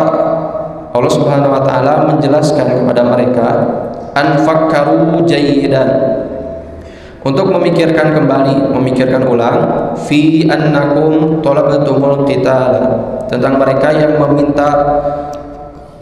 [0.93, 3.49] Allah Subhanahu wa taala menjelaskan kepada mereka
[4.17, 5.89] anfakaru jayidan
[7.23, 12.99] untuk memikirkan kembali, memikirkan ulang fi annakum talabtumul qital
[13.31, 14.69] tentang mereka yang meminta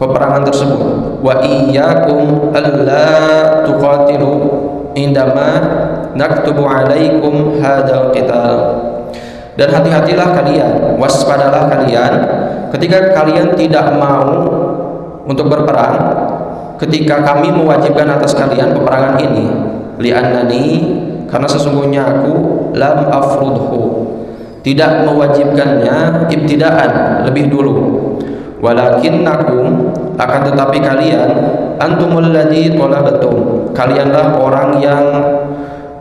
[0.01, 0.81] peperangan tersebut.
[1.21, 3.05] Wa iyyakum alla
[3.69, 4.33] tuqatilu
[4.97, 5.61] indama
[6.17, 8.81] naktubu alaikum hadzal qital.
[9.53, 12.13] Dan hati-hatilah kalian waspadalah kalian
[12.73, 14.49] ketika kalian tidak mau
[15.29, 16.17] untuk berperang
[16.81, 19.45] ketika kami mewajibkan atas kalian peperangan ini.
[20.01, 20.65] Li'annani
[21.29, 22.33] karena sesungguhnya aku
[22.73, 24.09] lam afrudhu.
[24.65, 28.01] Tidak mewajibkannya ibtidaan lebih dulu
[28.61, 31.29] walakinnakum akan tetapi kalian
[31.81, 35.05] antumul ladzi talabatum kalianlah orang yang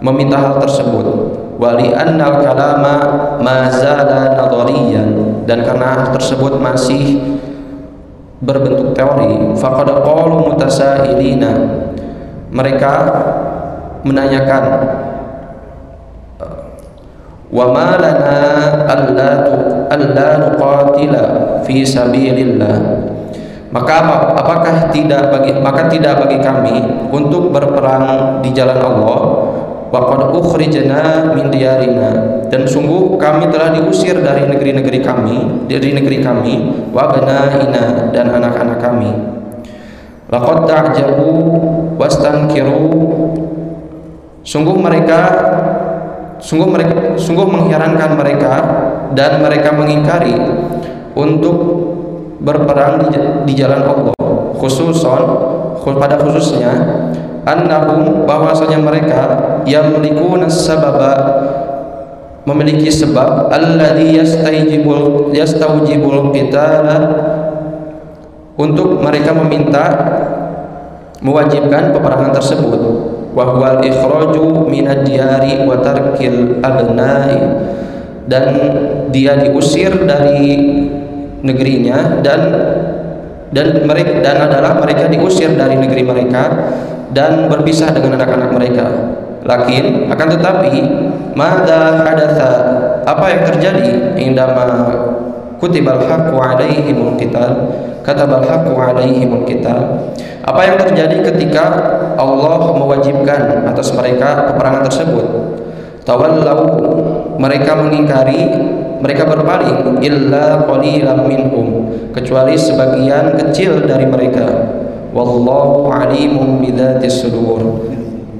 [0.01, 1.37] meminta hal tersebut.
[1.61, 2.97] Wali annal kalama
[3.37, 7.21] mazala nadhariyan dan karena hal tersebut masih
[8.41, 11.53] berbentuk teori faqad qalu mutasailina
[12.49, 12.93] mereka
[14.01, 14.65] menanyakan
[17.51, 18.39] wa ma lana
[18.87, 19.31] alla
[19.91, 21.23] alla nuqatila
[21.67, 22.77] fi sabilillah.
[23.71, 29.23] Maka apa, apakah tidak bagi maka tidak bagi kami untuk berperang di jalan Allah?
[29.91, 32.43] Waqad ukhrijna min diyarina.
[32.51, 36.55] Dan sungguh kami telah diusir dari negeri-negeri kami, dari negeri kami,
[36.91, 39.11] wa banaina dan anak-anak kami.
[40.31, 41.31] Laqad ta'jabu
[41.99, 42.87] wastankiru
[44.41, 45.21] Sungguh mereka
[46.41, 48.53] sungguh mereka sungguh mengherankan mereka
[49.13, 50.35] dan mereka mengingkari
[51.15, 51.57] untuk
[52.41, 54.15] berperang di, di jalan Allah.
[54.57, 55.23] Khususon
[55.97, 56.73] pada khususnya
[57.49, 59.21] annahum bahwasanya mereka
[59.65, 61.13] yang memiliki sababa
[62.45, 66.97] memiliki sebab alladhi yastaujibul yastaujibul qitala
[68.61, 69.85] untuk mereka meminta
[71.25, 72.81] mewajibkan peperangan tersebut
[73.31, 77.39] wa huwal ikhraju minad diyari wa tarkil abnai
[78.27, 78.47] dan
[79.11, 80.55] dia diusir dari
[81.43, 82.41] negerinya dan
[83.51, 86.71] dan mereka dan adalah mereka diusir dari negeri mereka
[87.11, 88.87] dan berpisah dengan anak-anak mereka.
[89.43, 90.73] Lakin akan tetapi
[91.35, 92.51] mada hadatha
[93.03, 93.89] apa yang terjadi
[94.21, 94.63] indama
[95.61, 97.69] kutibal haqqu alaihimul qital
[98.03, 101.65] katabal haqqu alaihimul qital apa yang terjadi ketika
[102.17, 105.27] Allah mewajibkan atas mereka peperangan tersebut?
[106.03, 106.65] Tawallau
[107.37, 108.49] mereka mengingkari
[108.99, 114.49] mereka berpaling illa qalilan minhum kecuali sebagian kecil dari mereka.
[115.13, 117.85] Wallahu alimun bidzatis sudur.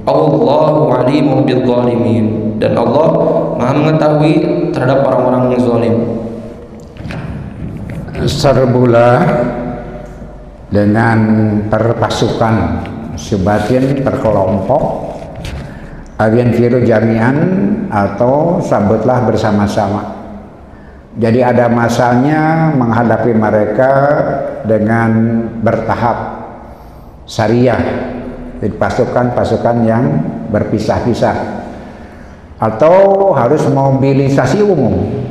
[0.03, 2.57] Allahu alimun bidzalimin.
[2.57, 3.09] Dan Allah
[3.57, 4.33] Maha mengetahui
[4.73, 5.95] terhadap orang-orang yang zalim
[8.25, 9.17] serbulah
[10.71, 11.19] dengan
[11.67, 12.55] perpasukan
[13.17, 14.83] sebagian perkelompok
[16.21, 17.37] agen firu jamian
[17.89, 20.21] atau sambutlah bersama-sama.
[21.17, 23.91] Jadi ada masanya menghadapi mereka
[24.63, 26.17] dengan bertahap
[27.27, 28.09] syariah.
[28.61, 30.03] Pasukan-pasukan yang
[30.53, 31.65] berpisah-pisah.
[32.61, 35.25] Atau harus mobilisasi umum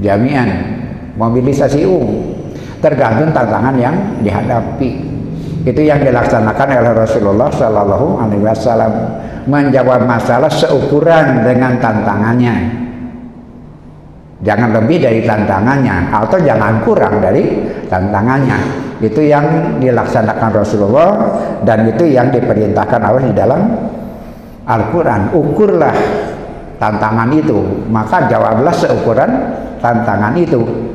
[0.00, 0.75] jamian
[1.16, 2.36] mobilisasi umum.
[2.80, 4.90] Tergantung tantangan yang dihadapi.
[5.66, 8.92] Itu yang dilaksanakan oleh Rasulullah Shallallahu Alaihi Wasallam.
[9.46, 12.86] Menjawab masalah seukuran dengan tantangannya.
[14.44, 18.58] Jangan lebih dari tantangannya atau jangan kurang dari tantangannya.
[19.00, 21.10] Itu yang dilaksanakan Rasulullah
[21.62, 23.60] dan itu yang diperintahkan Allah di dalam
[24.66, 25.34] Al-Quran.
[25.34, 25.94] Ukurlah
[26.76, 27.86] tantangan itu.
[27.88, 29.30] Maka jawablah seukuran
[29.80, 30.85] tantangan itu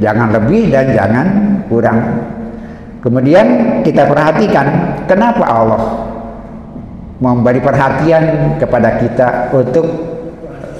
[0.00, 1.26] jangan lebih dan jangan
[1.68, 2.00] kurang.
[3.00, 3.46] Kemudian
[3.84, 4.66] kita perhatikan
[5.08, 5.82] kenapa Allah
[7.20, 9.86] memberi perhatian kepada kita untuk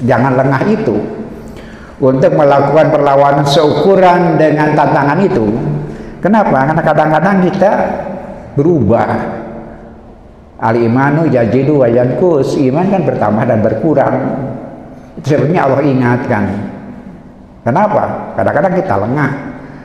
[0.04, 0.96] jangan lengah itu?
[2.00, 5.52] Untuk melakukan perlawanan seukuran dengan tantangan itu.
[6.24, 6.64] Kenapa?
[6.72, 7.70] karena kadang-kadang kita
[8.56, 9.36] berubah.
[10.60, 12.56] Al-imanu jajidu wa yankus.
[12.56, 14.16] Iman kan bertambah dan berkurang.
[15.20, 16.44] Sebenarnya Allah ingatkan
[17.66, 18.34] kenapa?
[18.38, 19.30] kadang-kadang kita lengah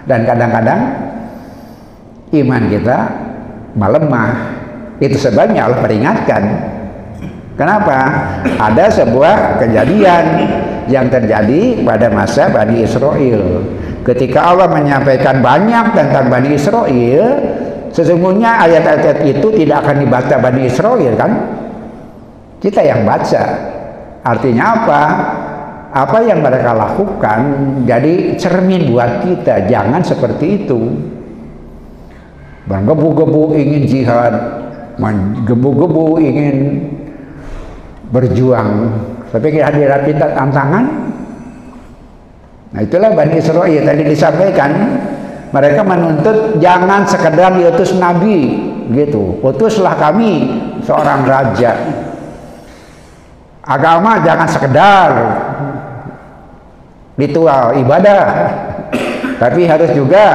[0.05, 0.81] dan kadang-kadang
[2.35, 2.97] iman kita
[3.75, 4.31] melemah
[5.03, 6.43] itu sebabnya Allah peringatkan
[7.59, 7.99] kenapa?
[8.59, 10.25] ada sebuah kejadian
[10.85, 13.65] yang terjadi pada masa Bani Israel.
[14.05, 17.25] Ketika Allah menyampaikan banyak tentang Bani Israel,
[17.89, 21.31] sesungguhnya ayat-ayat itu tidak akan dibaca Bani Israel kan?
[22.61, 23.43] Kita yang baca.
[24.25, 25.01] Artinya apa?
[25.95, 27.39] Apa yang mereka lakukan
[27.87, 30.91] jadi cermin buat kita, jangan seperti itu.
[32.67, 34.35] Menggebu-gebu ingin jihad,
[34.99, 36.57] menggebu-gebu ingin
[38.11, 38.91] berjuang
[39.35, 40.85] tapi kehadiran kita tantangan.
[42.71, 44.71] Nah itulah Bani Israel tadi disampaikan.
[45.51, 48.59] Mereka menuntut jangan sekedar diutus Nabi
[48.91, 49.39] gitu.
[49.43, 51.71] Utuslah kami seorang raja.
[53.63, 55.09] Agama jangan sekedar
[57.19, 58.23] ritual ibadah.
[59.35, 60.25] Tapi harus juga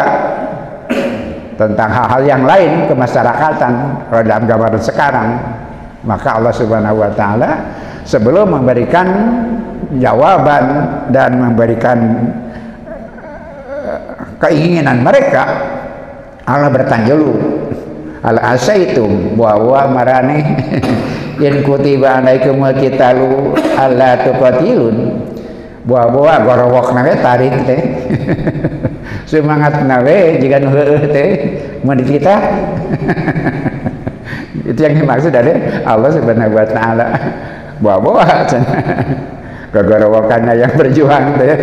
[1.56, 3.72] tentang hal-hal yang lain kemasyarakatan
[4.08, 5.28] kalau dalam gambaran sekarang.
[6.00, 7.50] Maka Allah Subhanahu wa taala
[8.08, 9.06] sebelum memberikan
[10.00, 10.64] jawaban
[11.12, 11.98] dan memberikan
[13.84, 14.00] eh,
[14.40, 15.44] keinginan mereka
[16.48, 17.36] Allah bertanya dulu
[18.24, 20.38] al asaitum bahwa marane
[21.46, 24.96] in kutiba alaikum qitalu alla tuqatilun
[25.86, 27.80] buah-buah gorowok nawe tarik teh.
[29.30, 31.28] Semangat nawe jika nuheuh teh.
[31.86, 32.34] Mau kita.
[34.70, 37.06] Itu yang dimaksud dari Allah Subhanahu wa taala.
[39.70, 41.56] Gara-gara wakanya yang berjuang deh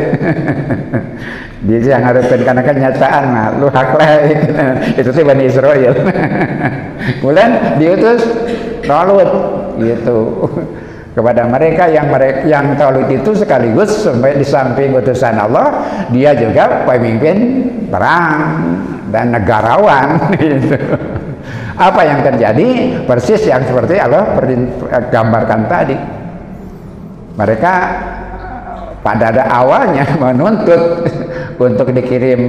[1.67, 4.23] dia yang harapkan karena kenyataan mah lu hak lah
[4.93, 5.93] itu sih Bani Israel.
[7.19, 8.23] Kemudian diutus
[8.87, 9.29] Talut
[9.81, 10.47] gitu
[11.17, 15.81] kepada mereka yang mereka yang Talut itu sekaligus sampai di samping utusan Allah
[16.13, 18.37] dia juga pemimpin perang
[19.09, 20.77] dan negarawan gitu.
[21.73, 23.01] Apa yang terjadi?
[23.09, 24.37] Persis yang seperti Allah
[25.09, 25.97] gambarkan tadi.
[27.37, 27.73] Mereka
[29.01, 31.01] pada ada awalnya menuntut
[31.57, 32.41] untuk dikirim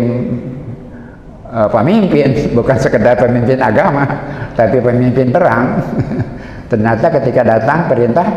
[1.48, 4.04] uh, pemimpin bukan sekedar pemimpin agama
[4.52, 5.80] tapi pemimpin perang.
[6.72, 8.28] Ternyata ketika datang perintah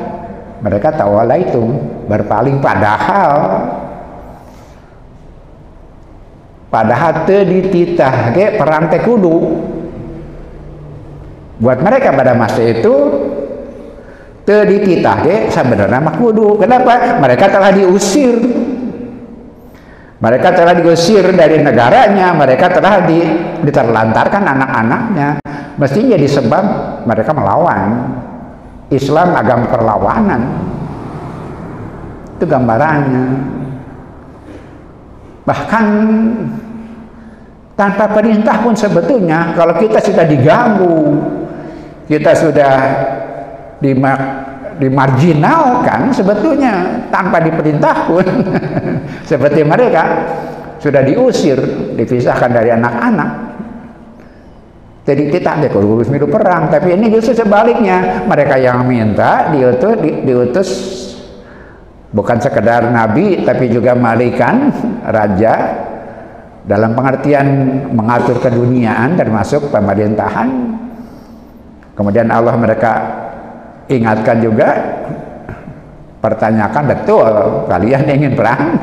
[0.61, 1.61] mereka tawala itu
[2.05, 2.61] berpaling.
[2.61, 3.33] Padahal
[6.69, 9.37] padahal teu dititah ke perang kudu.
[11.61, 12.93] Buat mereka pada masa itu
[14.45, 16.57] tadi kita ke sebenarnya mah kudu.
[16.61, 17.17] Kenapa?
[17.17, 18.37] Mereka telah diusir.
[20.21, 22.33] Mereka telah diusir dari negaranya.
[22.37, 23.17] Mereka telah di,
[23.65, 25.29] diterlantarkan anak-anaknya.
[25.81, 26.65] Mestinya disebab
[27.09, 27.89] mereka melawan
[28.91, 30.41] Islam agama perlawanan.
[32.35, 33.25] Itu gambarannya.
[35.47, 35.85] Bahkan
[37.79, 41.17] tanpa perintah pun sebetulnya kalau kita sudah diganggu
[42.05, 42.73] kita sudah
[43.81, 44.19] dimar,
[44.77, 48.25] dimarginalkan sebetulnya tanpa diperintah pun
[49.31, 50.03] seperti mereka
[50.77, 51.57] sudah diusir
[51.97, 53.50] dipisahkan dari anak-anak
[55.01, 58.21] jadi kita ada kurus milu perang tapi ini justru sebaliknya.
[58.29, 60.69] Mereka yang minta diutus di, diutus
[62.13, 64.69] bukan sekedar nabi tapi juga malikan
[65.01, 65.53] raja
[66.69, 67.47] dalam pengertian
[67.97, 70.49] mengatur keduniaan termasuk pemerintahan.
[71.97, 72.93] Kemudian Allah mereka
[73.89, 74.69] ingatkan juga
[76.21, 77.29] pertanyakan betul
[77.65, 78.77] kalian ingin perang?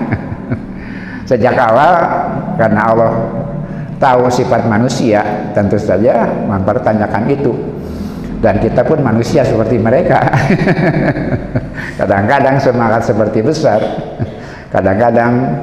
[1.31, 1.95] Sejak awal
[2.59, 3.11] karena Allah
[3.99, 7.53] tahu sifat manusia tentu saja mempertanyakan itu.
[8.39, 10.23] Dan kita pun manusia seperti mereka.
[11.99, 13.83] Kadang-kadang semangat seperti besar.
[14.71, 15.59] Kadang-kadang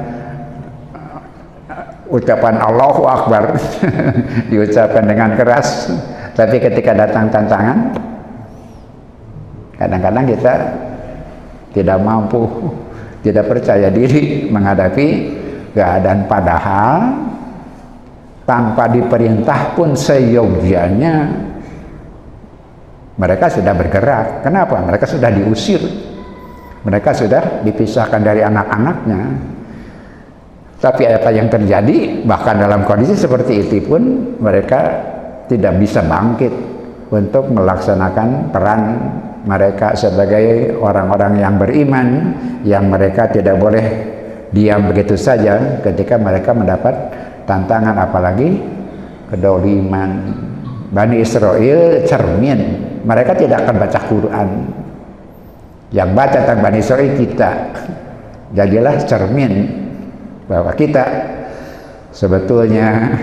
[2.12, 3.56] ucapan Allahu Akbar
[4.52, 5.88] diucapkan dengan keras.
[6.36, 7.96] Tapi ketika datang tantangan,
[9.80, 10.54] kadang-kadang kita
[11.72, 12.44] tidak mampu,
[13.24, 15.08] tidak percaya diri menghadapi
[15.72, 16.96] keadaan padahal
[18.46, 21.46] tanpa diperintah pun seyogianya
[23.16, 24.44] mereka sudah bergerak.
[24.44, 24.76] Kenapa?
[24.84, 25.80] Mereka sudah diusir.
[26.84, 29.20] Mereka sudah dipisahkan dari anak-anaknya.
[30.76, 34.80] Tapi apa yang terjadi bahkan dalam kondisi seperti itu pun mereka
[35.48, 36.52] tidak bisa bangkit
[37.08, 38.82] untuk melaksanakan peran
[39.48, 42.08] mereka sebagai orang-orang yang beriman
[42.66, 43.86] yang mereka tidak boleh
[44.52, 46.94] diam begitu saja ketika mereka mendapat
[47.46, 48.60] tantangan apalagi
[49.30, 50.10] kedoliman
[50.90, 52.60] Bani Israel cermin.
[53.06, 54.48] Mereka tidak akan baca Quran.
[55.94, 57.50] Yang baca tentang Bani Israel kita.
[58.54, 59.52] Jadilah cermin
[60.46, 61.04] bahwa kita
[62.14, 63.14] sebetulnya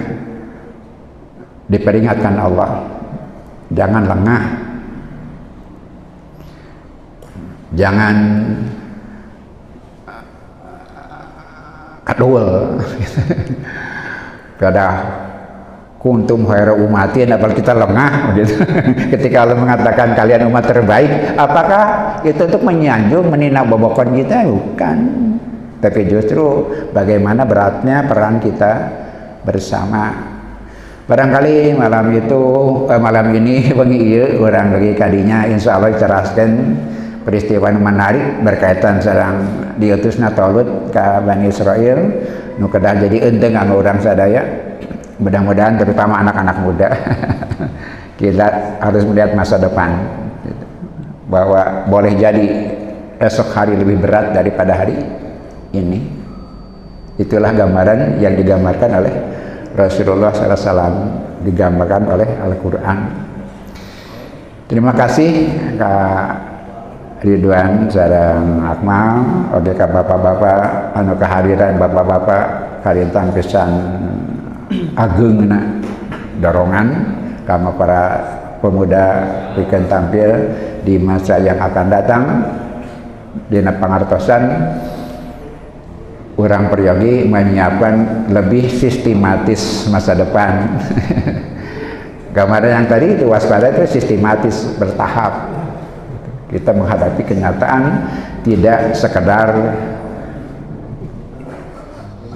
[1.68, 2.84] diperingatkan Allah.
[3.72, 4.44] Jangan lengah.
[7.74, 8.16] Jangan
[12.06, 12.78] kadul
[14.64, 14.88] pada
[15.99, 18.55] kuntum khaira umatin apalagi kita lengah gitu.
[19.16, 21.84] ketika Allah mengatakan kalian umat terbaik apakah
[22.24, 24.43] itu untuk menyanjung menina bobokon kita?
[24.47, 24.97] Bukan.
[25.80, 29.03] Tapi justru bagaimana beratnya peran kita
[29.43, 30.32] bersama.
[31.03, 32.41] Barangkali malam itu
[32.88, 36.80] eh, malam ini wengi ieu orang lagi kadinya insya Allah ceraskan
[37.28, 39.43] peristiwa menarik berkaitan sedang
[39.80, 41.99] diutusna Talut ke Bani Israel
[42.58, 44.41] nu kedah jadi enteng anu orang sadaya.
[45.22, 46.89] Mudah-mudahan terutama anak-anak muda.
[48.20, 49.93] Kita harus melihat masa depan.
[51.30, 52.45] Bahwa boleh jadi
[53.18, 54.97] esok hari lebih berat daripada hari
[55.74, 56.01] ini.
[57.18, 59.14] Itulah gambaran yang digambarkan oleh
[59.78, 62.97] Rasulullah SAW digambarkan oleh Al-Quran.
[64.66, 65.32] Terima kasih
[65.78, 66.53] Kak
[67.24, 69.48] Ridwan sarang Akmal.
[69.56, 72.44] Oke ka bapak-bapak anu kehadiran bapak-bapak
[72.84, 73.72] karintang pisan
[75.00, 75.80] agengna
[76.44, 76.88] dorongan.
[77.48, 78.04] Kama para
[78.60, 79.24] pemuda
[79.56, 80.52] bikin tampil
[80.84, 82.24] di masa yang akan datang.
[83.48, 84.44] Di pangartosan
[86.36, 90.76] orang peryogi menyiapkan lebih sistematis masa depan.
[92.36, 95.62] Gambaran yang tadi itu waspada itu sistematis bertahap
[96.54, 97.84] kita menghadapi kenyataan
[98.45, 99.49] tidak sekedar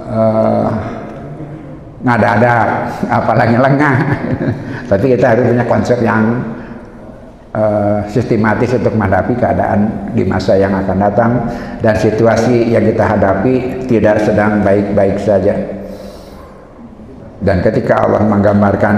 [0.09, 0.69] uh,
[2.01, 2.53] ngada-ada
[3.11, 3.95] apalagi lengah.
[4.89, 6.39] Tapi kita harus punya konsep yang
[7.51, 11.31] uh, sistematis untuk menghadapi keadaan di masa yang akan datang
[11.83, 15.53] dan situasi yang kita hadapi tidak sedang baik-baik saja.
[17.37, 18.95] Dan ketika Allah menggambarkan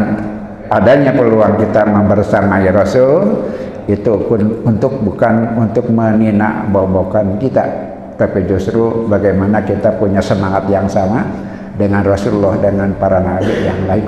[0.69, 3.49] adanya peluang kita membersamai Rasul
[3.89, 7.65] itu pun untuk bukan untuk menina bobokan kita.
[8.13, 11.25] Tapi justru bagaimana kita punya semangat yang sama
[11.73, 14.07] dengan Rasulullah dengan para nabi yang lain.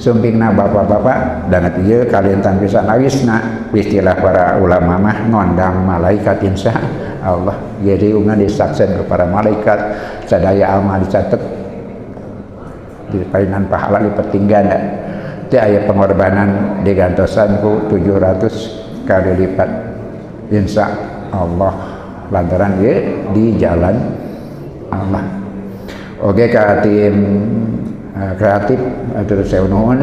[0.00, 6.74] Sumpingna bapak-bapak dan iya kalian bisa nawisna istilah para ulama mah ngondang malaikat insya
[7.22, 7.54] Allah.
[7.84, 9.78] Jadi ungan disaksen kepada malaikat
[10.26, 11.38] sadaya amal dicatat.
[13.12, 14.78] Di painan pahala dipetinggana
[15.52, 19.68] itu ayat pengorbanan digantosan ku 700 kali lipat.
[20.48, 20.88] Insya
[21.28, 21.76] Allah
[22.32, 22.96] lantaran ya
[23.36, 24.00] di jalan
[24.88, 25.20] Allah.
[26.24, 27.16] Oke ke tim
[28.16, 28.80] uh, kreatif.
[29.12, 30.00] Atau saya nuhun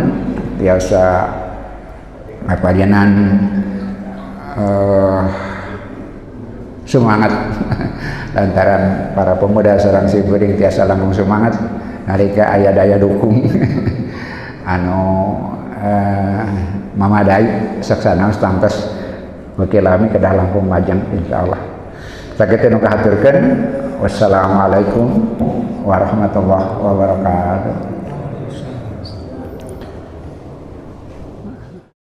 [0.61, 1.33] biasa
[2.45, 3.09] ngapalianan
[4.53, 5.25] uh,
[6.85, 7.33] semangat.
[8.37, 10.21] Lantaran para pemuda serang si
[10.61, 11.57] tiasa langkung semangat.
[12.05, 13.49] Nalika ayah daya dukung.
[14.69, 15.28] Anu
[15.79, 16.43] eh,
[16.95, 18.95] mamadai saksana tangkas
[19.59, 21.59] wakilami ke dalam pemajang insyaallah.
[22.39, 23.37] Sakit nu kahaturkeun
[23.99, 25.35] wassalamualaikum
[25.83, 27.98] warahmatullahi wabarakatuh